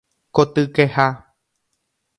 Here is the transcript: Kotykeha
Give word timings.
Kotykeha 0.35 1.07